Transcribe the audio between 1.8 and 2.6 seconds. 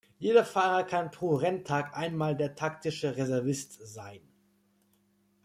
einmal der